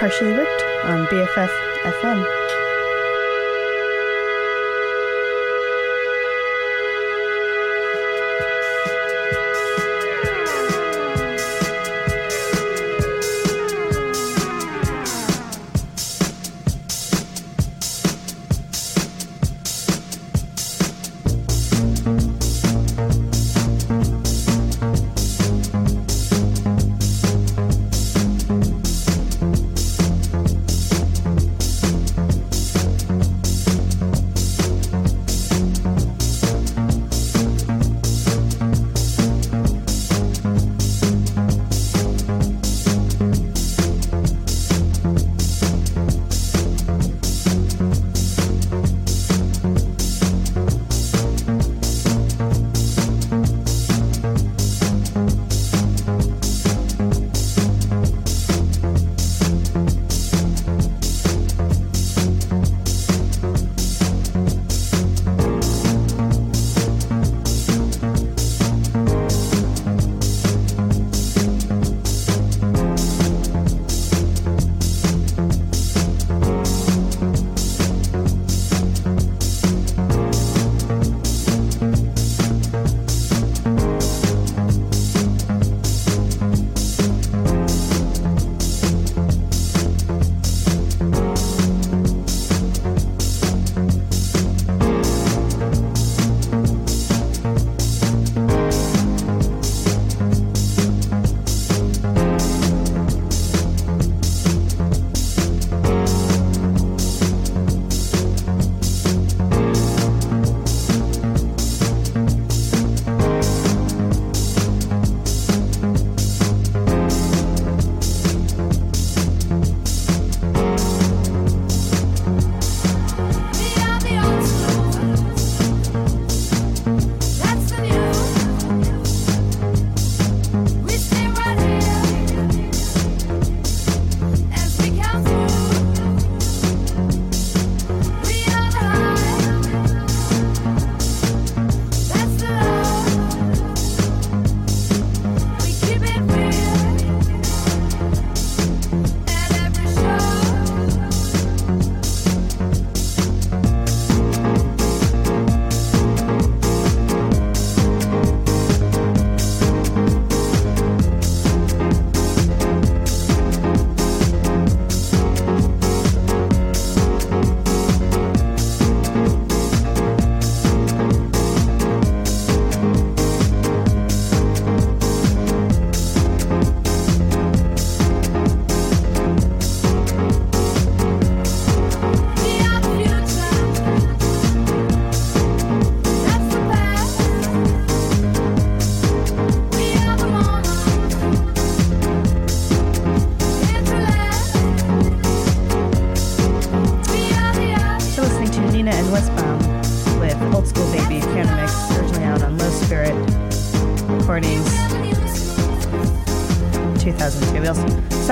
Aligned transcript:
Partially 0.00 0.32
Ripped 0.32 0.62
on 0.84 1.04
BFF 1.08 1.50
FM. 1.84 2.39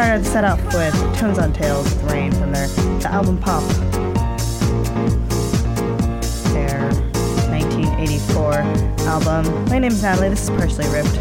Started 0.09 0.27
set 0.27 0.43
up 0.43 0.59
with 0.73 0.95
Tones 1.19 1.38
on 1.38 1.53
Tails 1.53 1.85
with 1.85 2.03
Rain 2.11 2.33
from 2.33 2.50
their 2.50 2.67
the 2.67 3.11
album 3.12 3.37
Pop. 3.37 3.62
Their 6.55 6.81
1984 7.50 8.55
album. 9.07 9.45
My 9.67 9.79
name 9.79 9.93
is 9.93 10.03
Natalie. 10.03 10.31
This 10.31 10.45
is 10.45 10.49
Partially 10.49 10.88
Ripped. 10.88 11.15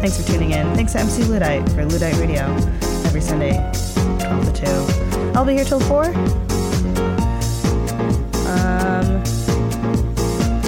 Thanks 0.00 0.16
for 0.16 0.22
tuning 0.26 0.52
in. 0.52 0.74
Thanks 0.74 0.94
to 0.94 1.00
MC 1.00 1.24
Ludite 1.24 1.68
for 1.74 1.84
Ludite 1.84 2.18
Radio 2.18 2.46
every 3.04 3.20
Sunday, 3.20 3.58
12 4.20 4.54
to 4.54 4.64
2. 4.64 4.70
I'll 5.34 5.44
be 5.44 5.52
here 5.52 5.66
till 5.66 5.80
4. 5.80 6.06
Um, 6.06 6.14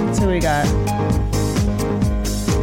let's 0.05 0.19
see 0.19 0.27
what 0.27 0.35
we 0.35 0.41
got. 0.41 0.67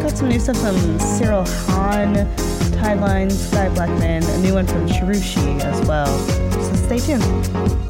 Got 0.04 0.16
some 0.16 0.30
new 0.30 0.40
stuff 0.40 0.58
from 0.58 1.00
Cyril 1.00 1.46
Hahn. 1.48 2.30
Tidelines, 2.80 3.52
Guy 3.52 3.68
Blackman, 3.70 4.24
a 4.24 4.38
new 4.38 4.54
one 4.54 4.66
from 4.66 4.88
Cherushii 4.88 5.60
as 5.60 5.86
well. 5.86 6.18
So 6.64 6.76
stay 6.86 7.00
tuned. 7.00 7.89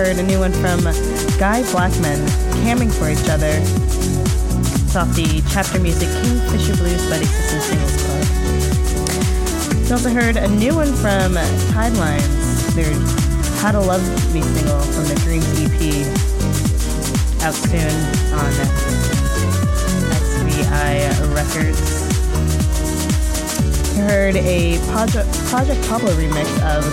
Heard 0.00 0.16
a 0.16 0.22
new 0.22 0.38
one 0.38 0.52
from 0.52 0.80
Guy 1.38 1.60
Blackman, 1.72 2.24
Camming 2.64 2.90
for 2.90 3.10
Each 3.10 3.28
Other. 3.28 3.52
It's 3.52 4.96
off 4.96 5.14
the 5.14 5.42
chapter 5.52 5.78
music 5.78 6.08
Kingfisher 6.22 6.72
Bluez 6.72 7.06
Buddy 7.10 7.26
System 7.26 7.60
Singles 7.60 7.96
Club. 8.00 8.24
We 9.84 9.92
also 9.92 10.08
heard 10.08 10.38
a 10.38 10.48
new 10.48 10.74
one 10.74 10.94
from 10.94 11.34
Tidelines, 11.76 12.74
their 12.74 12.94
How 13.60 13.72
to 13.72 13.80
Love 13.80 14.00
Me 14.32 14.40
single 14.40 14.80
from 14.80 15.04
the 15.04 15.16
Dreams 15.16 15.44
EP. 15.60 16.06
Out 17.44 17.52
soon 17.52 17.92
on 18.32 18.50
XVI 20.48 21.34
Records 21.34 22.00
heard 24.00 24.36
a 24.36 24.78
Project, 24.92 25.30
Project 25.44 25.86
Pablo 25.88 26.10
remix 26.12 26.48
of 26.64 26.84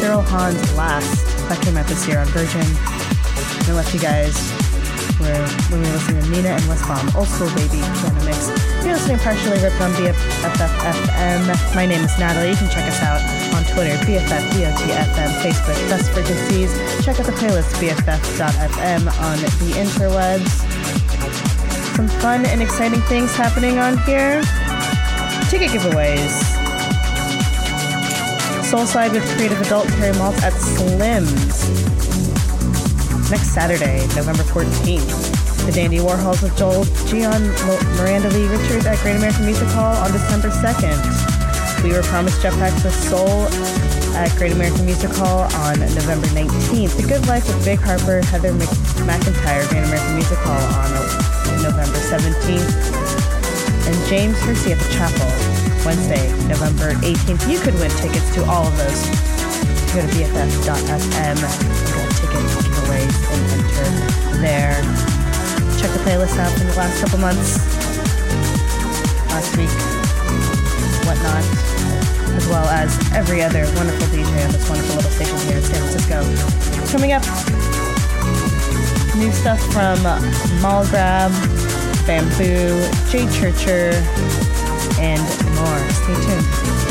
Cyril 0.00 0.22
Hahn's 0.22 0.76
Last 0.76 1.27
that 1.48 1.60
came 1.64 1.76
out 1.76 1.86
this 1.86 2.06
year 2.06 2.20
on 2.20 2.26
Virgin. 2.36 2.64
I 3.64 3.72
left 3.72 3.92
you 3.92 4.00
guys 4.00 4.36
where 5.16 5.40
when 5.72 5.80
we 5.80 5.88
were 5.88 5.96
listening 5.96 6.22
to 6.22 6.30
Nena 6.30 6.52
and 6.60 6.64
Westbam, 6.68 7.08
Old 7.16 7.28
School 7.28 7.48
Baby 7.56 7.80
piano 7.80 8.20
mix. 8.24 8.52
You're 8.84 8.94
listening 8.94 9.18
partially 9.24 9.56
ripped 9.60 9.80
on 9.80 9.90
BFFFM. 9.96 11.48
My 11.74 11.86
name 11.86 12.04
is 12.04 12.12
Natalie. 12.20 12.52
You 12.52 12.60
can 12.60 12.68
check 12.70 12.84
us 12.84 13.00
out 13.00 13.24
on 13.56 13.64
Twitter, 13.72 13.96
BFFDOTFM, 14.04 15.30
Facebook, 15.40 15.78
Best 15.88 16.12
Frequencies. 16.12 16.70
Check 17.04 17.18
out 17.18 17.26
the 17.26 17.36
playlist, 17.36 17.72
BFF.FM 17.80 19.08
on 19.08 19.36
the 19.40 19.70
interwebs. 19.80 20.52
Some 21.96 22.08
fun 22.20 22.46
and 22.46 22.62
exciting 22.62 23.00
things 23.08 23.34
happening 23.34 23.78
on 23.78 23.98
here 24.04 24.42
ticket 25.48 25.70
giveaways. 25.70 26.67
Soulside 28.68 29.12
with 29.12 29.24
Creative 29.32 29.58
Adult 29.62 29.88
Terry 29.96 30.12
Malts 30.18 30.42
at 30.42 30.52
Slim's 30.52 31.56
next 33.30 33.56
Saturday, 33.56 34.04
November 34.12 34.44
14th. 34.44 35.64
The 35.64 35.72
Dandy 35.72 36.04
Warhols 36.04 36.42
with 36.42 36.52
Joel 36.54 36.84
Gion, 37.08 37.48
Miranda 37.96 38.28
Lee 38.28 38.44
Richards 38.44 38.84
at 38.84 38.98
Great 38.98 39.16
American 39.16 39.46
Music 39.46 39.68
Hall 39.68 39.96
on 39.96 40.12
December 40.12 40.50
2nd. 40.50 41.00
We 41.82 41.96
were 41.96 42.02
promised 42.02 42.42
Jetpacks 42.42 42.84
with 42.84 42.92
Soul 43.08 43.48
at 44.12 44.36
Great 44.36 44.52
American 44.52 44.84
Music 44.84 45.12
Hall 45.16 45.48
on 45.64 45.80
November 45.80 46.26
19th. 46.36 46.94
The 47.00 47.08
Good 47.08 47.26
Life 47.26 47.48
with 47.48 47.64
Big 47.64 47.80
Harper, 47.80 48.20
Heather 48.26 48.52
Mc- 48.52 48.68
McIntire, 49.08 49.64
Great 49.72 49.84
American 49.88 50.12
Music 50.12 50.36
Hall 50.44 50.60
on 50.76 50.92
November 51.64 51.96
17th. 52.12 52.68
And 53.88 53.96
James 54.08 54.36
Hersey 54.40 54.72
at 54.72 54.78
the 54.78 54.92
Chapel, 54.92 55.47
Wednesday, 55.84 56.28
November 56.48 56.92
18th. 57.04 57.50
You 57.50 57.58
could 57.60 57.74
win 57.74 57.90
tickets 57.98 58.32
to 58.34 58.44
all 58.44 58.66
of 58.66 58.76
those. 58.76 59.02
Go 59.94 60.02
to 60.02 60.08
BFF.fm, 60.12 61.36
go 61.38 61.98
to 62.02 62.14
ticket 62.20 62.44
giveaways, 62.60 63.16
and 63.32 63.42
enter 63.56 63.88
there. 64.40 64.76
Check 65.80 65.90
the 65.92 66.02
playlist 66.04 66.38
out 66.38 66.52
from 66.58 66.66
the 66.66 66.76
last 66.76 67.00
couple 67.00 67.18
months, 67.18 67.58
last 69.30 69.56
week, 69.56 69.70
whatnot, 71.06 71.44
as 72.36 72.46
well 72.48 72.66
as 72.68 72.90
every 73.12 73.42
other 73.42 73.64
wonderful 73.76 74.06
DJ 74.08 74.44
on 74.44 74.52
this 74.52 74.68
wonderful 74.68 74.96
little 74.96 75.10
station 75.10 75.38
here 75.48 75.56
in 75.56 75.62
San 75.62 75.80
Francisco. 75.80 76.22
Coming 76.92 77.12
up, 77.12 77.22
new 79.16 79.32
stuff 79.32 79.60
from 79.72 80.02
Mall 80.60 80.84
Grab, 80.88 81.32
Bamboo, 82.06 82.84
J 83.10 83.26
Churcher, 83.32 83.92
and 84.98 85.22
more. 85.54 85.90
Stay 85.90 86.14
tuned. 86.26 86.87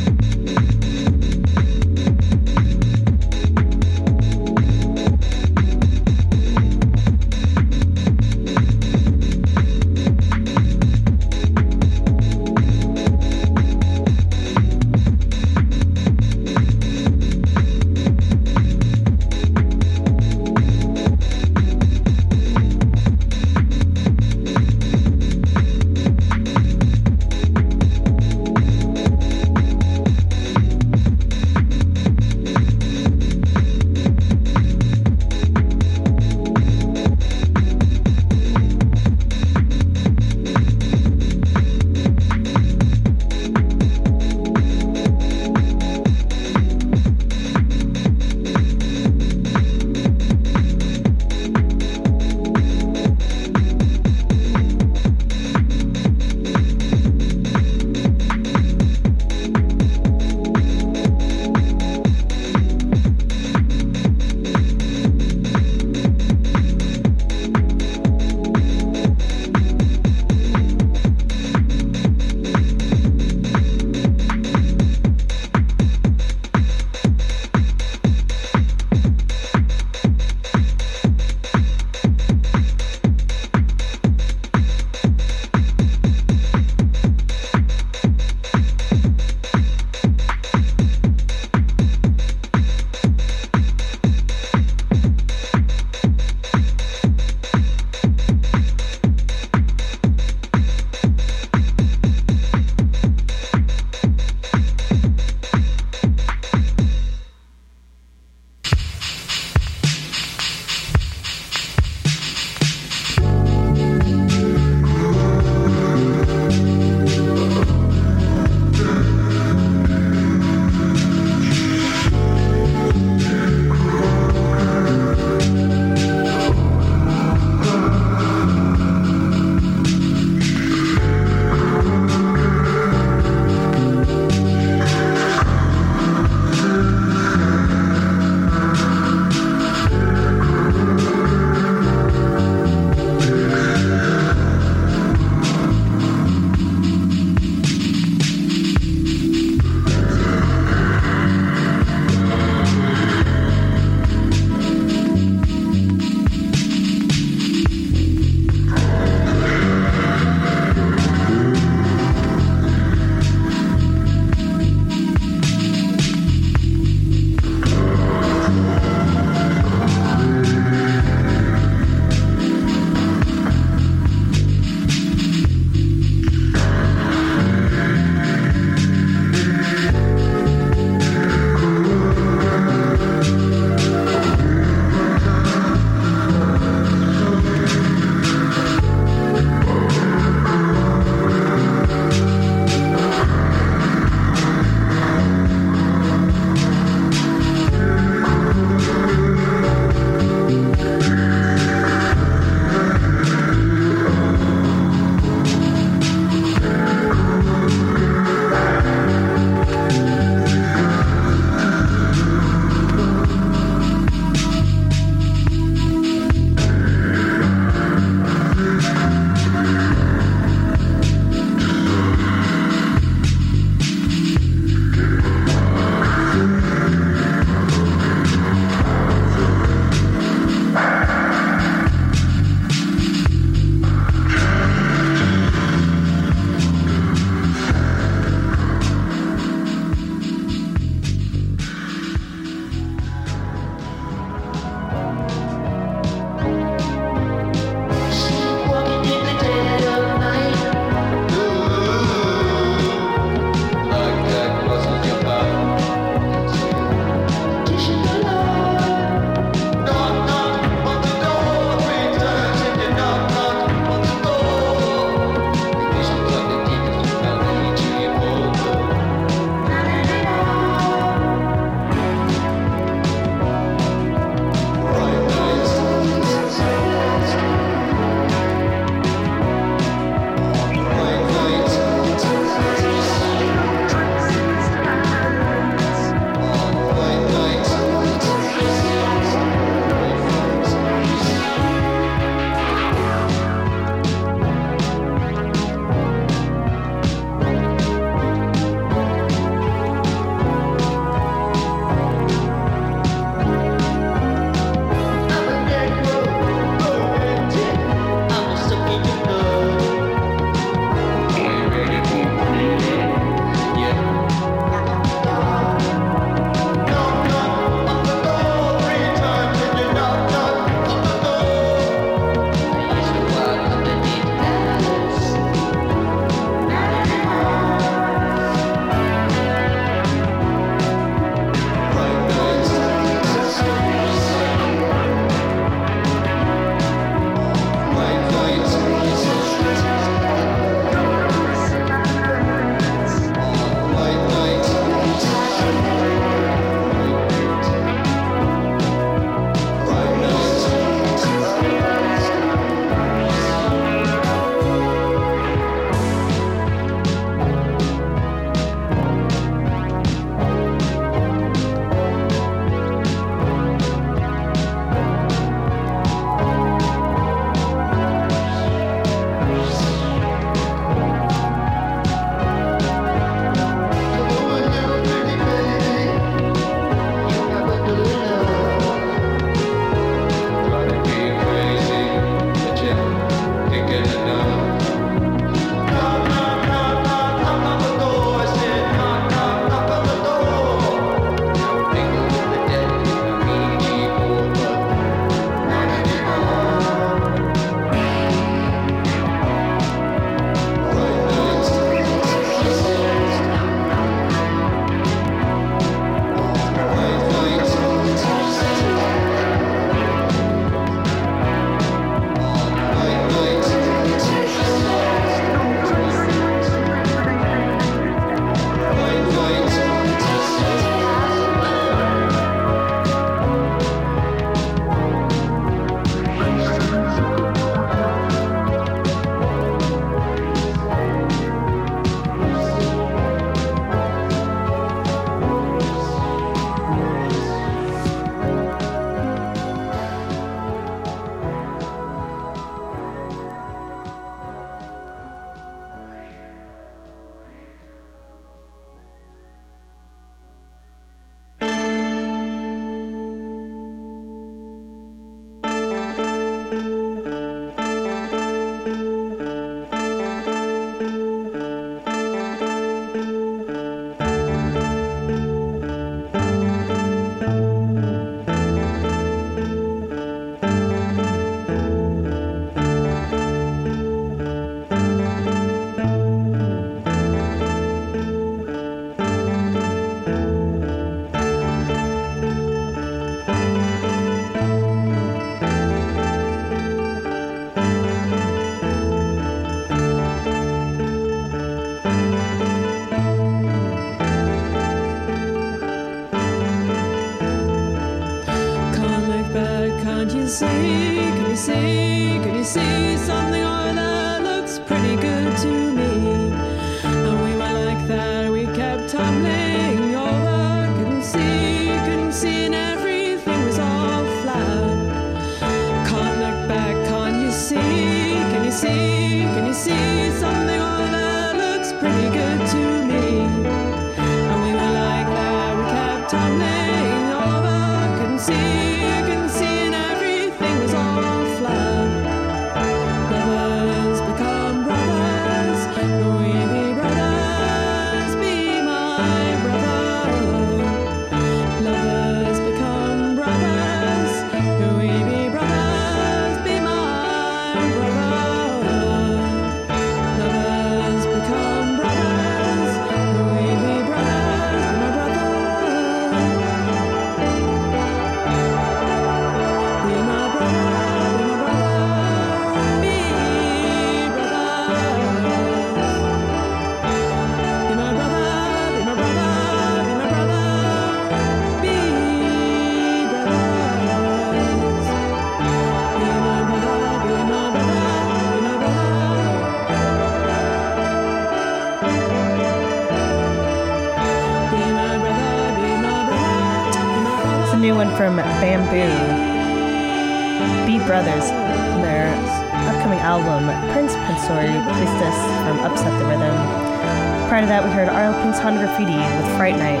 Haunted 598.64 598.80
Graffiti 598.80 599.12
with 599.12 599.56
Fright 599.58 599.76
Night 599.76 600.00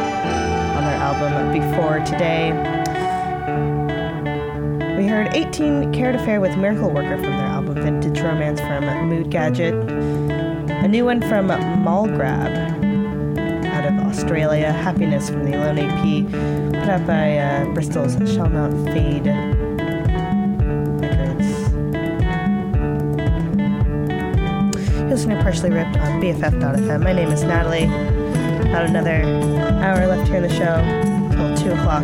on 0.74 0.84
their 0.84 0.96
album 0.96 1.52
Before 1.52 1.98
Today. 2.00 2.50
We 4.96 5.06
heard 5.06 5.28
18 5.34 5.92
Carat 5.92 6.16
Affair 6.16 6.40
with 6.40 6.56
Miracle 6.56 6.88
Worker 6.88 7.16
from 7.16 7.24
their 7.24 7.44
album 7.44 7.74
Vintage 7.74 8.18
Romance 8.20 8.60
from 8.60 8.84
Moodgadget. 8.84 9.74
A 10.82 10.88
new 10.88 11.04
one 11.04 11.20
from 11.20 11.48
Mall 11.82 12.06
Grab 12.06 12.56
out 13.66 13.84
of 13.84 13.98
Australia, 14.06 14.72
Happiness 14.72 15.28
from 15.28 15.44
the 15.44 15.58
Alone 15.58 15.78
EP 15.80 16.30
put 16.72 16.88
out 16.88 17.06
by 17.06 17.36
uh, 17.36 17.66
Bristol's 17.74 18.14
Shall 18.32 18.48
Not 18.48 18.72
Fade 18.94 19.26
listening 25.10 25.36
to 25.36 25.42
Partially 25.42 25.70
Ripped 25.70 25.98
on 25.98 26.20
BFF.fm. 26.20 27.04
My 27.04 27.12
name 27.12 27.30
is 27.30 27.44
Natalie. 27.44 28.13
About 28.74 28.90
another 28.90 29.22
hour 29.84 30.04
left 30.08 30.26
here 30.26 30.38
in 30.38 30.42
the 30.42 30.48
show 30.48 30.74
until 30.74 31.56
2 31.56 31.70
o'clock. 31.78 32.02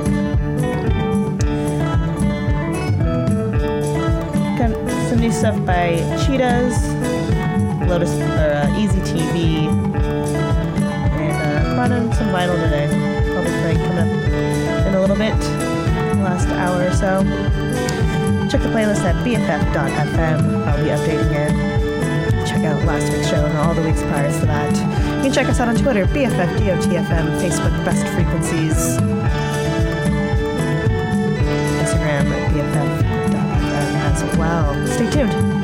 Got 4.56 4.70
some 5.08 5.18
new 5.18 5.32
stuff 5.32 5.66
by 5.66 5.96
Cheetahs, 6.24 6.94
Lotus, 7.88 8.14
or 8.20 8.52
uh, 8.54 8.78
Easy 8.78 9.00
TV, 9.00 9.66
and 11.18 11.66
uh, 11.66 11.74
brought 11.74 11.90
in 11.90 12.12
some 12.12 12.28
vinyl 12.28 12.54
today. 12.62 12.86
Probably 13.32 13.50
play 13.62 13.74
coming 13.74 13.98
up 13.98 14.86
in 14.86 14.94
a 14.94 15.00
little 15.00 15.16
bit, 15.16 15.34
last 16.22 16.46
hour 16.50 16.86
or 16.86 16.92
so. 16.92 17.24
Check 18.48 18.62
the 18.62 18.68
playlist 18.68 19.02
at 19.02 19.16
bff.fm. 19.26 20.66
I'll 20.68 20.84
be 20.84 20.90
updating 20.90 21.32
it. 21.32 22.46
Check 22.46 22.64
out 22.64 22.80
last 22.84 23.12
week's 23.12 23.28
show 23.28 23.44
and 23.44 23.58
all 23.58 23.74
the 23.74 23.82
weeks 23.82 24.02
prior 24.02 24.30
to 24.30 24.46
that. 24.46 24.99
You 25.20 25.26
can 25.26 25.34
check 25.34 25.48
us 25.50 25.60
out 25.60 25.68
on 25.68 25.76
Twitter, 25.76 26.06
BFFDOTFM, 26.06 27.42
Facebook, 27.42 27.84
Best 27.84 28.06
Frequencies, 28.14 28.96
Instagram, 31.76 32.24
BFF.fm 32.54 33.34
as 34.00 34.36
well. 34.38 34.86
Stay 34.86 35.10
tuned. 35.10 35.59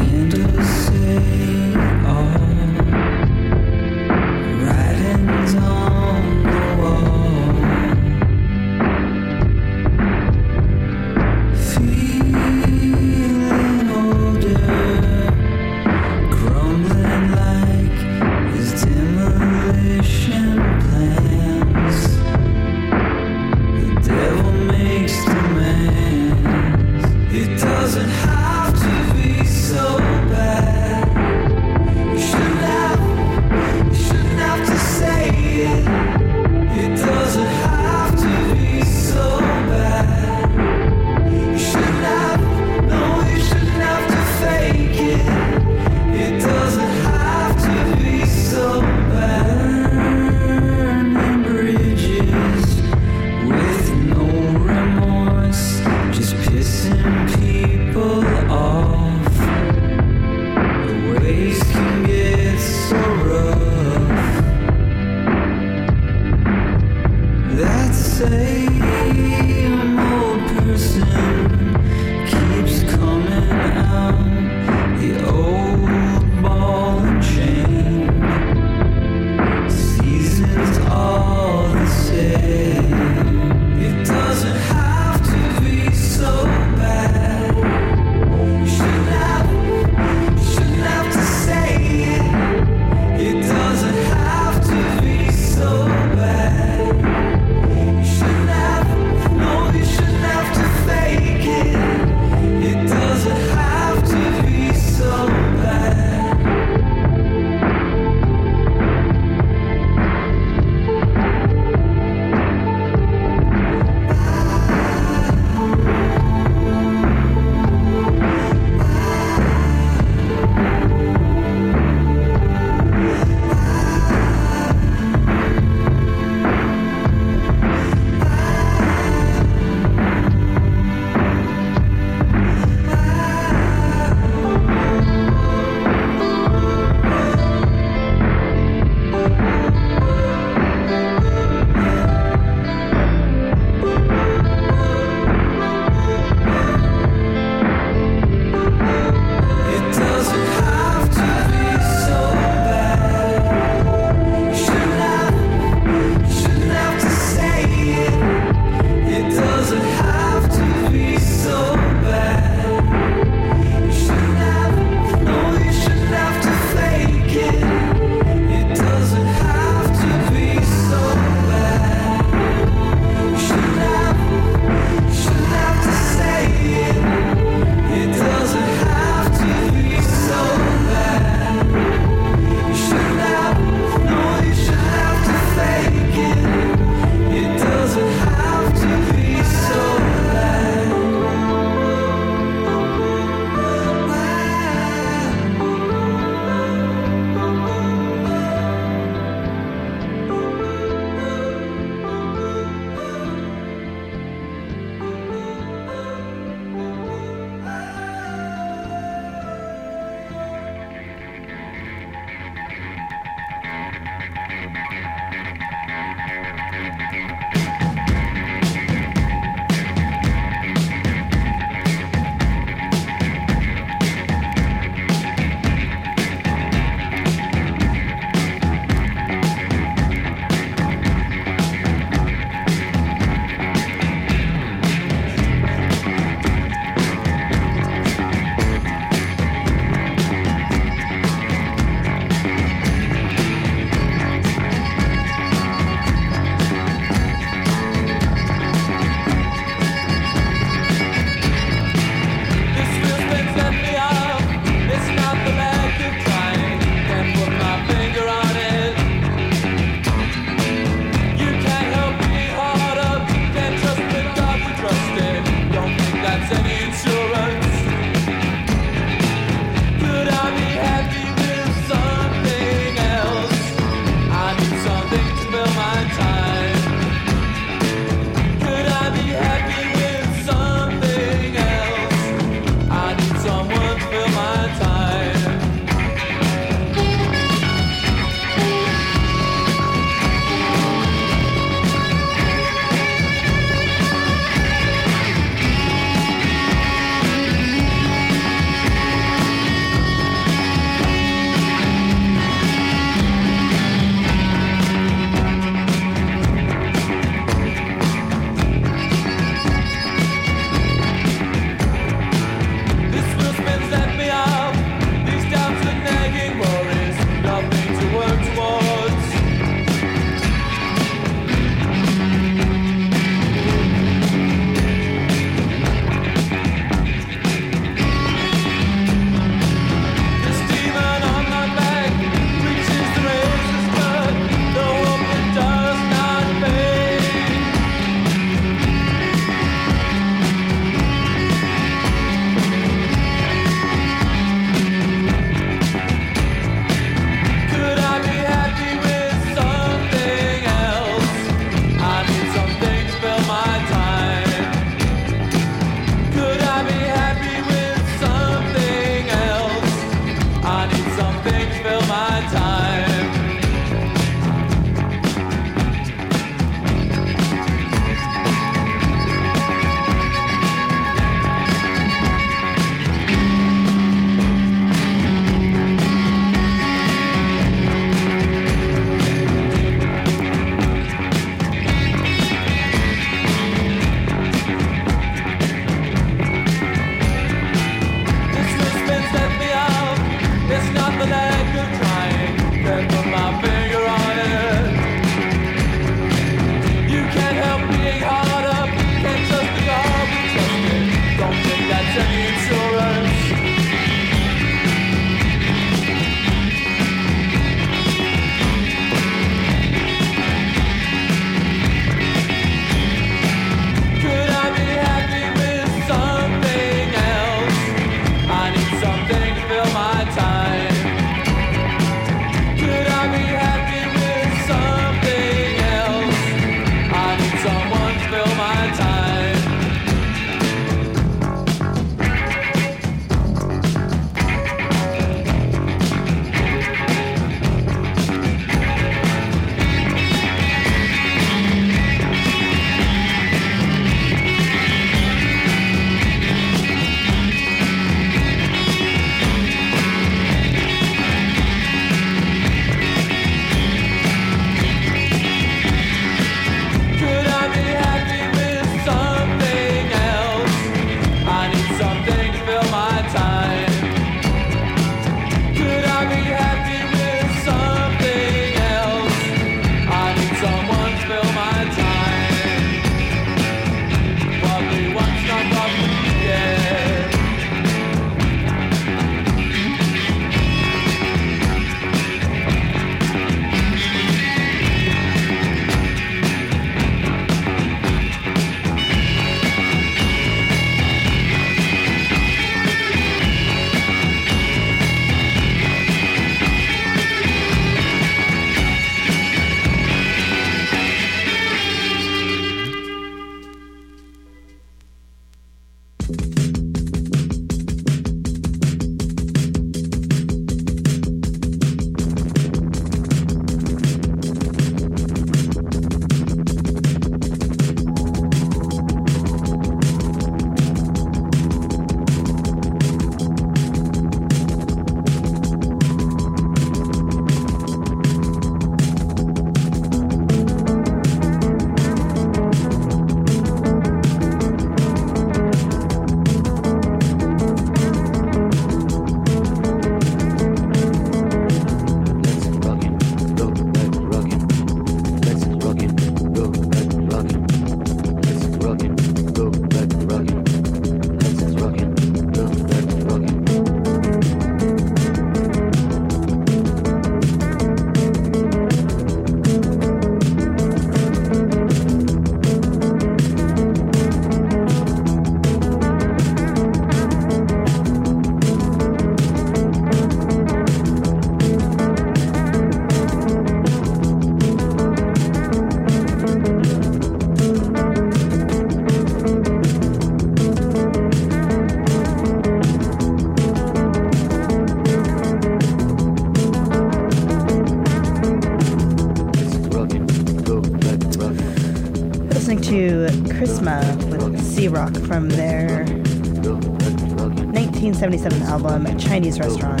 1977 598.24 598.62
album 598.72 599.18
Chinese 599.18 599.58
Restaurant, 599.60 600.00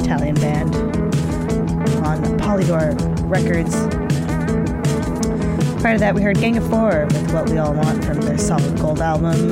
Italian 0.00 0.34
band, 0.36 0.74
on 2.06 2.22
Polydor 2.38 2.96
Records. 3.28 3.76
Prior 5.82 5.96
to 5.96 6.00
that, 6.00 6.14
we 6.14 6.22
heard 6.22 6.38
Gang 6.38 6.56
of 6.56 6.66
Four 6.70 7.04
with 7.06 7.32
What 7.34 7.50
We 7.50 7.58
All 7.58 7.74
Want 7.74 8.02
from 8.02 8.22
their 8.22 8.38
Solid 8.38 8.78
Gold 8.78 9.00
album, 9.00 9.50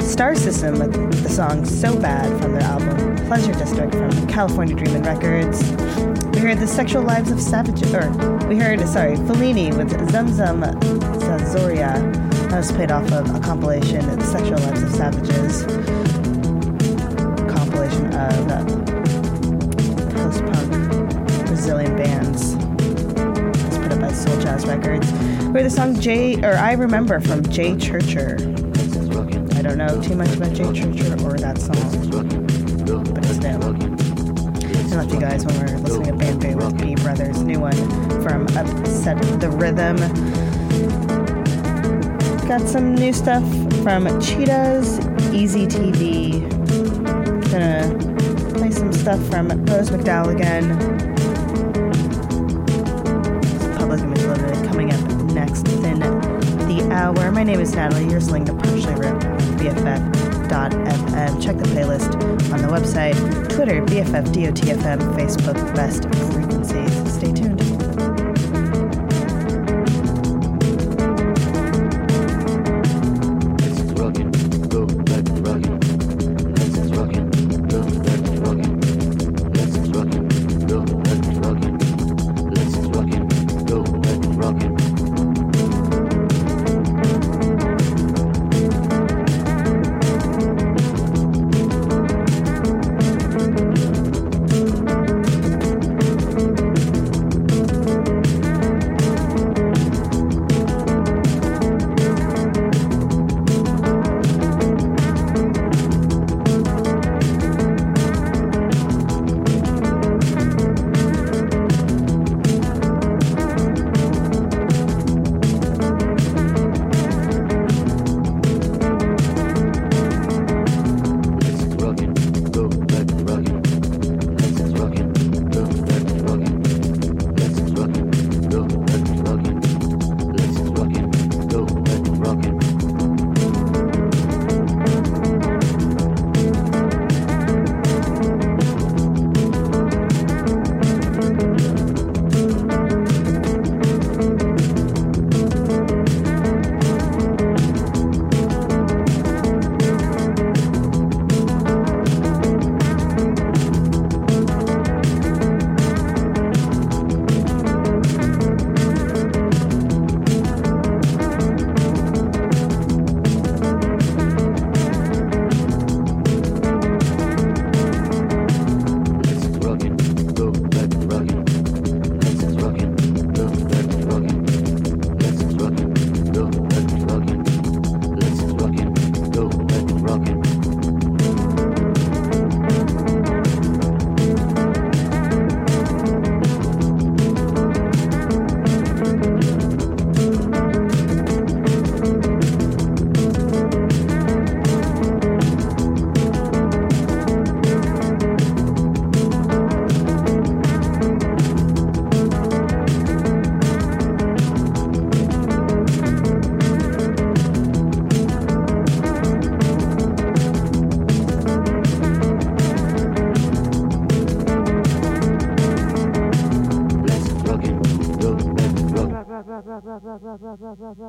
Star 0.00 0.34
System 0.34 0.80
with 0.80 1.22
the 1.22 1.28
song 1.28 1.64
So 1.64 1.96
Bad 2.00 2.26
from 2.42 2.54
their 2.54 2.62
album 2.62 3.14
Pleasure 3.28 3.52
District 3.52 3.94
from 3.94 4.26
California 4.26 4.74
Dreamin' 4.74 5.04
Records. 5.04 5.62
We 6.34 6.40
heard 6.40 6.58
The 6.58 6.66
Sexual 6.66 7.02
Lives 7.02 7.30
of 7.30 7.40
Savages, 7.40 7.94
or 7.94 8.10
we 8.48 8.56
heard, 8.56 8.80
sorry, 8.88 9.14
Fellini 9.14 9.76
with 9.76 9.90
Zamzam 10.10 10.64
Zazoria. 11.20 12.12
That 12.50 12.56
was 12.56 12.72
played 12.72 12.90
off 12.90 13.12
of 13.12 13.32
a 13.36 13.38
compilation, 13.38 14.08
of 14.08 14.18
The 14.18 14.26
Sexual 14.26 14.58
Lives 14.58 14.82
of 14.82 14.90
Savages, 14.90 16.25
compilation 17.96 18.06
of 18.14 18.50
uh, 18.50 18.64
post-punk 20.14 21.46
Brazilian 21.46 21.96
bands. 21.96 22.54
It's 23.66 23.78
put 23.78 23.92
up 23.92 24.00
by 24.00 24.12
Soul 24.12 24.40
Jazz 24.40 24.66
Records. 24.66 25.10
We 25.52 25.62
the 25.62 25.70
song 25.70 25.98
Jay, 26.00 26.36
or 26.42 26.54
I 26.54 26.72
Remember 26.72 27.20
from 27.20 27.42
J 27.44 27.76
Churcher. 27.76 28.36
I 29.54 29.62
don't 29.62 29.78
know 29.78 30.00
too 30.02 30.16
much 30.16 30.34
about 30.34 30.52
J 30.52 30.64
Churcher 30.72 31.12
or 31.24 31.38
that 31.38 31.58
song, 31.58 32.10
but 33.14 33.24
it's 33.24 33.44
him. 33.44 33.62
I 34.92 34.96
left 34.96 35.12
you 35.12 35.20
guys 35.20 35.44
when 35.44 35.54
we 35.54 35.72
were 35.72 35.78
listening 35.78 36.06
to 36.06 36.12
Bamboo 36.16 36.56
with 36.56 36.78
Be 36.80 36.94
Brothers, 36.94 37.42
new 37.42 37.60
one 37.60 37.76
from 38.22 38.46
Upset 38.56 39.20
the 39.40 39.50
Rhythm. 39.50 39.96
Got 42.48 42.60
some 42.68 42.94
new 42.94 43.12
stuff 43.12 43.42
from 43.82 44.06
Cheetahs, 44.20 45.00
Easy 45.32 45.66
TV. 45.66 46.55
Stuff 49.06 49.30
from 49.30 49.48
Rose 49.66 49.90
McDowall 49.90 50.34
again. 50.34 50.76
Public 53.78 54.00
Image 54.00 54.22
Limited 54.22 54.68
coming 54.68 54.92
up 54.92 55.00
next 55.26 55.68
in 55.68 56.00
the 56.00 56.88
hour. 56.90 57.30
My 57.30 57.44
name 57.44 57.60
is 57.60 57.72
Natalie. 57.72 58.06
You're 58.06 58.18
listening 58.18 58.46
to 58.46 58.54
Partially 58.54 58.94
Ripped 58.94 59.22
BFF.fm. 59.60 61.40
Check 61.40 61.56
the 61.56 61.66
playlist 61.66 62.20
on 62.52 62.62
the 62.62 62.66
website, 62.66 63.14
Twitter, 63.48 63.80
BFF.DOTFM, 63.82 65.14
Facebook, 65.14 65.76
Best 65.76 66.02
Frequencies. 66.32 67.14
Stay 67.14 67.32
tuned. 67.32 67.75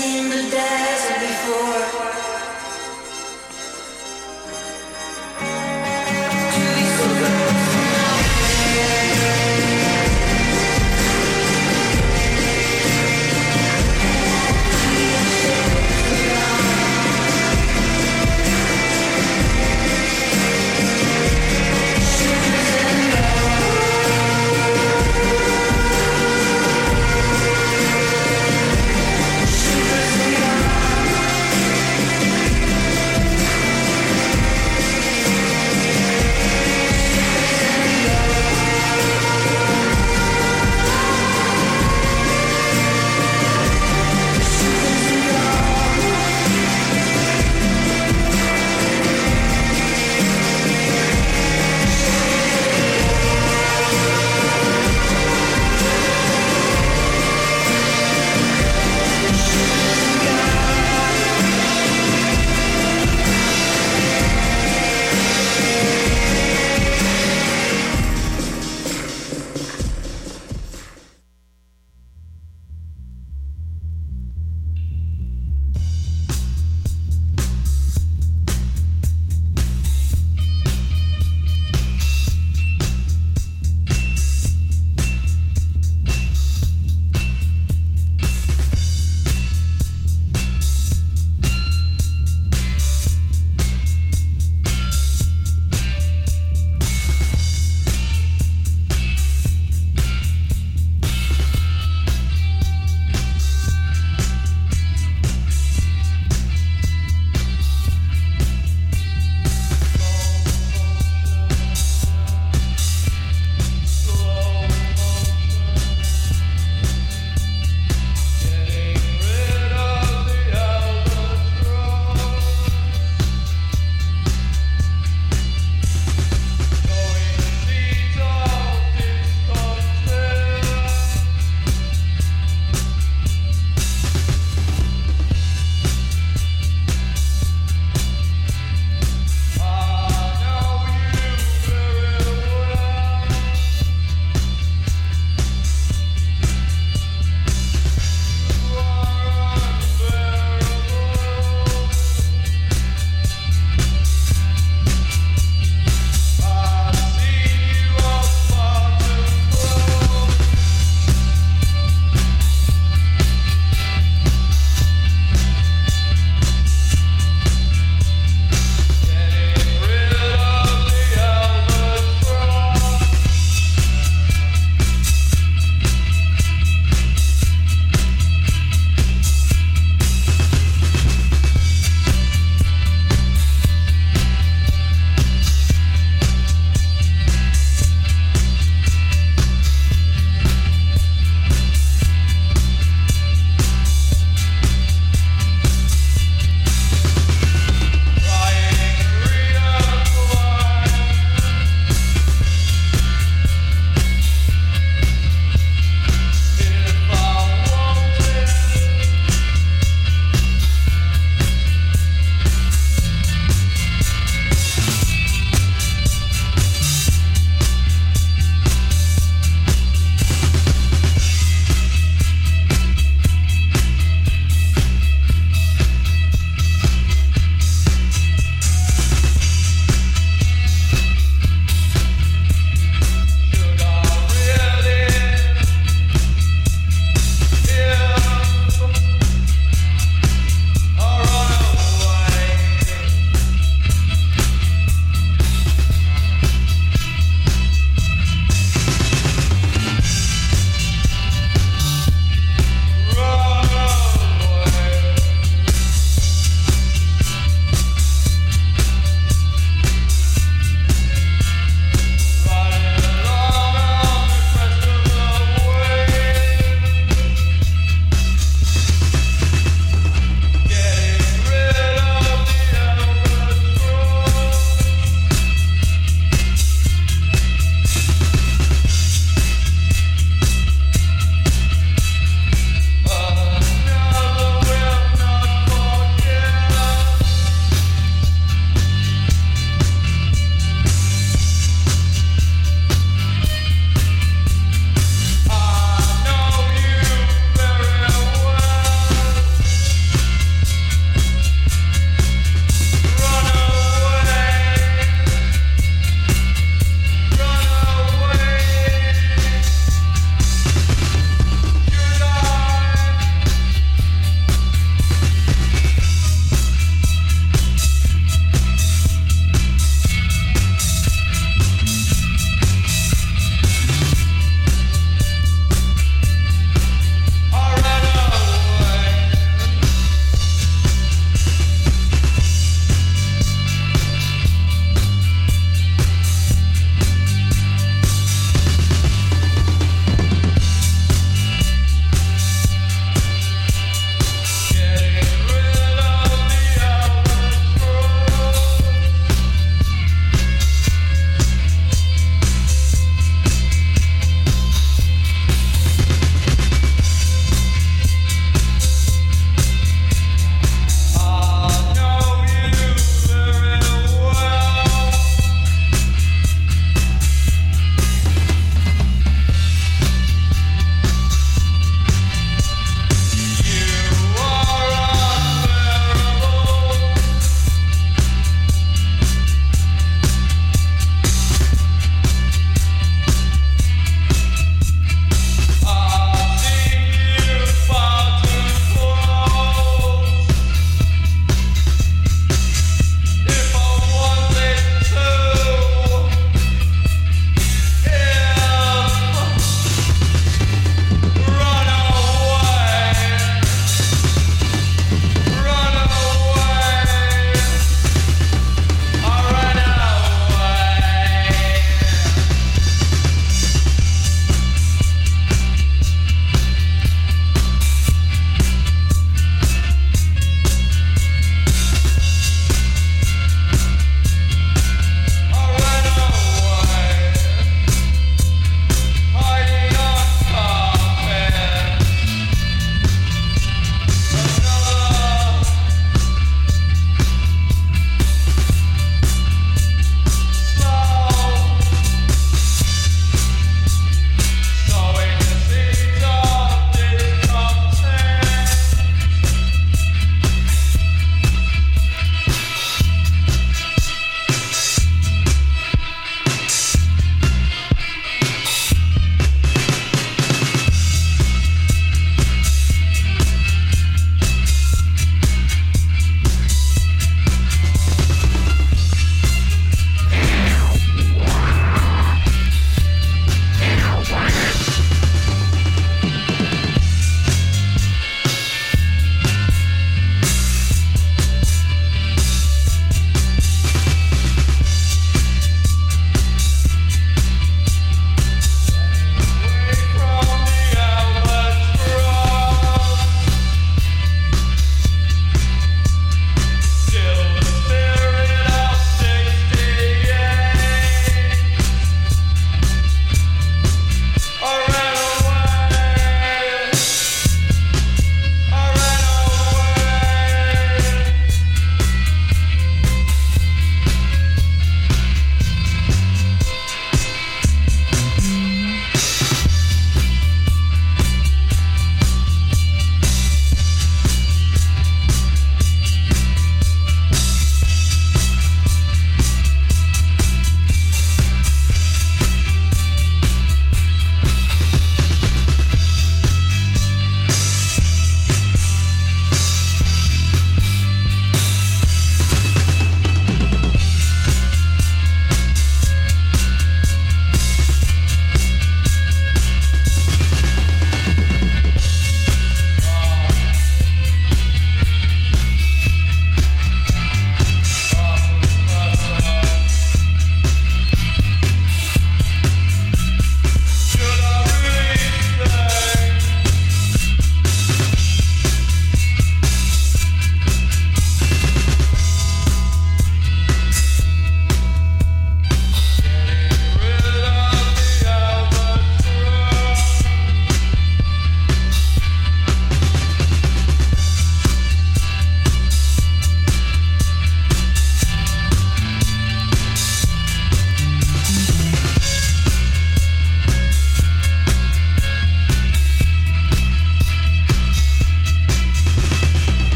seen 0.00 0.30
the 0.30 0.42
desert 0.50 1.20
before. 1.20 2.17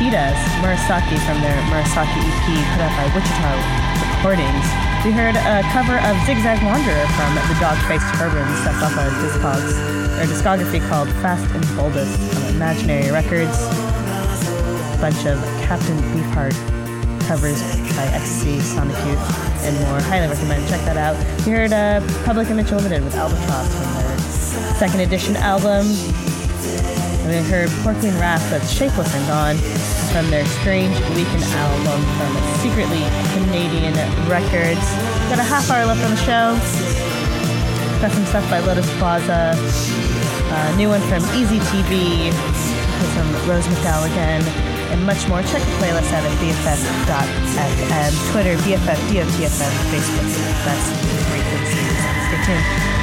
Cheatahs, 0.00 0.40
Murasaki 0.64 1.20
from 1.28 1.42
their 1.44 1.52
Murasaki 1.68 2.24
EP 2.24 2.46
put 2.72 2.80
out 2.80 2.88
by 2.96 3.04
Wichita 3.12 3.52
Recordings. 4.16 4.64
We 5.04 5.12
heard 5.12 5.36
a 5.36 5.60
cover 5.76 6.00
of 6.00 6.16
Zigzag 6.24 6.56
Wanderer 6.64 7.04
from 7.20 7.34
the 7.36 7.56
Dog 7.60 7.76
Faced 7.84 8.08
Hermans. 8.16 8.64
That's 8.64 8.80
off 8.80 8.96
a 8.96 9.12
discogs, 9.20 9.76
or 10.16 10.24
discography 10.24 10.80
called 10.88 11.10
Fast 11.20 11.44
and 11.54 11.62
Bulbous 11.76 12.08
on 12.34 12.54
Imaginary 12.54 13.10
Records. 13.10 13.60
A 13.60 14.98
bunch 15.02 15.26
of 15.26 15.36
Captain 15.68 15.98
Beefheart 16.16 16.56
covers 17.28 17.60
by 17.92 18.08
XTC, 18.16 18.62
Sonic 18.62 18.96
Youth, 19.04 19.20
and 19.68 19.78
more. 19.80 20.00
Highly 20.00 20.28
recommend. 20.28 20.66
Check 20.70 20.80
that 20.86 20.96
out. 20.96 21.14
We 21.44 21.52
heard 21.52 21.74
uh, 21.74 22.00
Public 22.24 22.48
Image 22.48 22.70
Limited 22.70 23.04
with 23.04 23.16
Albatross 23.16 23.68
from 23.74 23.92
their 24.02 24.18
second 24.80 25.00
edition 25.00 25.36
album. 25.36 25.84
And 27.20 27.28
we 27.28 27.36
heard 27.50 27.68
Porcelain 27.84 28.16
Raft 28.18 28.50
with 28.50 28.64
Shapeless 28.68 29.14
and 29.14 29.26
Gone 29.28 29.56
from 30.12 30.30
their 30.30 30.46
Strange 30.60 30.96
Weekend 31.12 31.44
album 31.60 32.00
from 32.16 32.32
Secretly 32.64 33.04
Canadian 33.36 33.92
Records. 34.24 34.80
Got 35.28 35.38
a 35.38 35.44
half 35.44 35.70
hour 35.70 35.84
left 35.84 36.00
on 36.00 36.16
the 36.16 36.22
show. 36.24 36.56
Got 38.00 38.12
some 38.12 38.24
stuff 38.24 38.48
by 38.48 38.60
Lotus 38.60 38.88
Plaza. 38.96 39.52
A 39.52 40.76
new 40.76 40.88
one 40.88 41.02
from 41.12 41.20
Easy 41.36 41.60
TV. 41.68 42.32
Some 43.14 43.30
Rose 43.48 43.68
again. 43.68 44.42
And 44.90 45.04
much 45.04 45.28
more. 45.28 45.42
Check 45.42 45.60
the 45.60 45.76
playlist 45.76 46.10
out 46.16 46.24
at 46.24 46.32
BFF.fm, 46.40 48.32
Twitter, 48.32 48.56
BFF, 48.64 48.98
Facebook, 49.92 50.64
Best 50.64 50.88
Frequencies. 51.28 52.00
Stay 52.26 52.40
tuned. 52.46 52.99